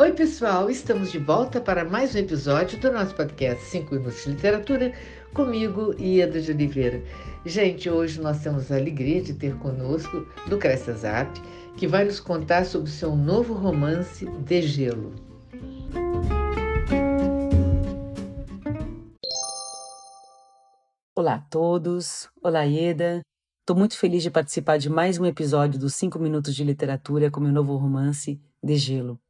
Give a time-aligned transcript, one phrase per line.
[0.00, 4.30] Oi, pessoal, estamos de volta para mais um episódio do nosso podcast 5 Minutos de
[4.30, 4.94] Literatura,
[5.34, 7.04] comigo, Ieda de Oliveira.
[7.44, 11.38] Gente, hoje nós temos a alegria de ter conosco Lucrécia Zap,
[11.76, 15.14] que vai nos contar sobre o seu novo romance, De Gelo.
[21.14, 23.20] Olá a todos, olá Ieda.
[23.60, 27.38] Estou muito feliz de participar de mais um episódio dos 5 Minutos de Literatura com
[27.38, 29.20] meu novo romance, De Gelo.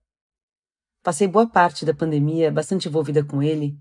[1.03, 3.75] Passei boa parte da pandemia bastante envolvida com ele,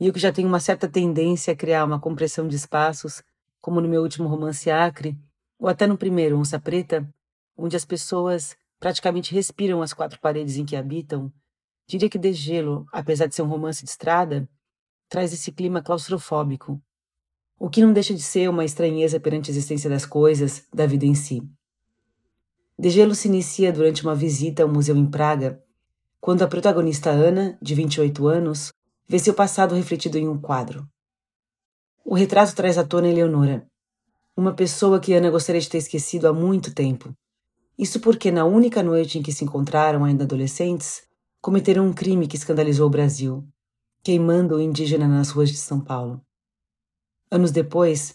[0.00, 3.22] e eu que já tenho uma certa tendência a criar uma compressão de espaços,
[3.60, 5.18] como no meu último romance Acre,
[5.58, 7.06] ou até no primeiro Onça Preta,
[7.56, 11.30] onde as pessoas praticamente respiram as quatro paredes em que habitam,
[11.86, 14.48] diria que De Gelo, apesar de ser um romance de estrada,
[15.10, 16.82] traz esse clima claustrofóbico,
[17.58, 21.04] o que não deixa de ser uma estranheza perante a existência das coisas, da vida
[21.04, 21.42] em si.
[22.78, 25.62] De Gelo se inicia durante uma visita ao museu em Praga,
[26.22, 28.72] quando a protagonista Ana, de 28 anos,
[29.08, 30.88] vê seu passado refletido em um quadro.
[32.04, 33.66] O retrato traz à tona Eleonora,
[34.36, 37.12] uma pessoa que Ana gostaria de ter esquecido há muito tempo.
[37.76, 41.02] Isso porque, na única noite em que se encontraram, ainda adolescentes,
[41.40, 43.44] cometeram um crime que escandalizou o Brasil,
[44.00, 46.20] queimando o indígena nas ruas de São Paulo.
[47.32, 48.14] Anos depois,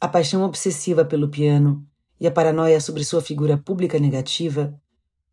[0.00, 1.86] a paixão obsessiva pelo piano
[2.18, 4.74] e a paranoia sobre sua figura pública negativa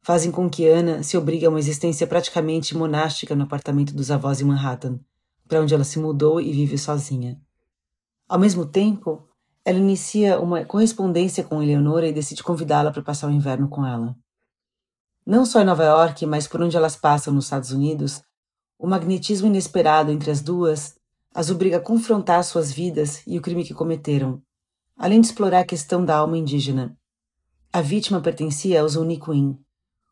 [0.02, 4.42] fazem com que Ana se obrigue a uma existência praticamente monástica no apartamento dos avós
[4.42, 5.00] em Manhattan,
[5.48, 7.40] para onde ela se mudou e vive sozinha.
[8.28, 9.28] Ao mesmo tempo,
[9.64, 14.16] ela inicia uma correspondência com Eleonora e decide convidá-la para passar o inverno com ela.
[15.26, 18.24] Não só em Nova York, mas por onde elas passam nos Estados Unidos,
[18.80, 20.96] o magnetismo inesperado entre as duas
[21.34, 24.42] as obriga a confrontar suas vidas e o crime que cometeram,
[24.98, 26.98] além de explorar a questão da alma indígena.
[27.72, 29.58] A vítima pertencia aos Uniquim,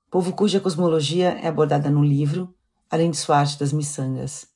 [0.09, 2.53] povo cuja cosmologia é abordada no livro,
[2.89, 4.47] além de sua arte das miçangas.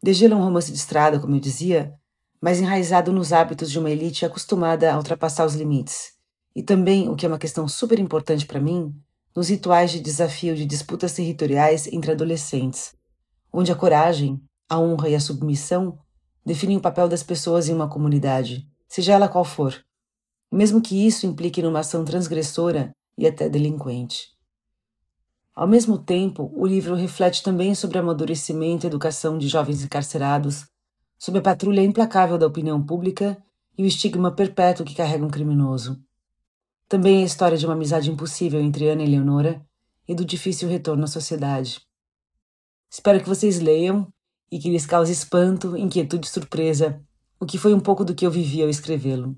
[0.00, 1.92] De Gelo é um romance de estrada, como eu dizia,
[2.40, 6.12] mas enraizado nos hábitos de uma elite acostumada a ultrapassar os limites,
[6.54, 8.94] e também, o que é uma questão super importante para mim,
[9.34, 12.94] nos rituais de desafio de disputas territoriais entre adolescentes,
[13.52, 15.98] onde a coragem, a honra e a submissão
[16.44, 19.84] definem o papel das pessoas em uma comunidade, seja ela qual for,
[20.52, 24.35] mesmo que isso implique numa ação transgressora e até delinquente.
[25.56, 30.66] Ao mesmo tempo, o livro reflete também sobre amadurecimento e educação de jovens encarcerados,
[31.18, 33.42] sobre a patrulha implacável da opinião pública
[33.78, 35.98] e o estigma perpétuo que carrega um criminoso.
[36.86, 39.64] Também é a história de uma amizade impossível entre Ana e Leonora
[40.06, 41.80] e do difícil retorno à sociedade.
[42.90, 44.06] Espero que vocês leiam
[44.52, 47.02] e que lhes cause espanto, inquietude e surpresa,
[47.40, 49.34] o que foi um pouco do que eu vivi ao escrevê-lo.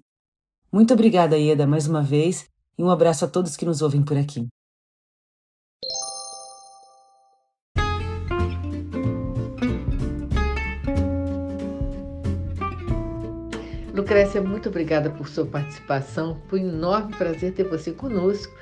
[0.73, 4.17] Muito obrigada, Ieda, mais uma vez, e um abraço a todos que nos ouvem por
[4.17, 4.49] aqui.
[13.99, 16.41] Lucrécia, muito obrigada por sua participação.
[16.47, 18.55] Foi um enorme prazer ter você conosco.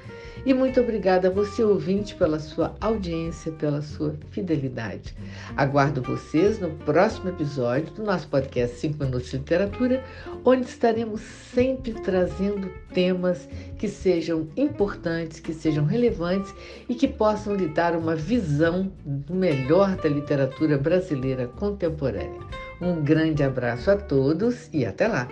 [0.46, 5.14] E muito obrigada a você, ouvinte, pela sua audiência, pela sua fidelidade.
[5.54, 10.02] Aguardo vocês no próximo episódio do nosso podcast 5 Minutos de Literatura,
[10.42, 13.46] onde estaremos sempre trazendo temas
[13.76, 16.54] que sejam importantes, que sejam relevantes
[16.88, 18.90] e que possam lhe dar uma visão
[19.28, 22.65] melhor da literatura brasileira contemporânea.
[22.80, 25.28] Um grande abraço a todos e até lá!